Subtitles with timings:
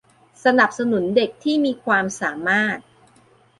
[0.43, 2.77] สนับสนุนเด็กที่มีความสามารถ